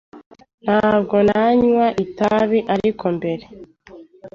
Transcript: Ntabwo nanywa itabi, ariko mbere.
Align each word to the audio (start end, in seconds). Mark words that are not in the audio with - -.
Ntabwo 0.65 1.15
nanywa 1.27 1.87
itabi, 2.03 2.59
ariko 2.75 3.05
mbere. 3.17 3.45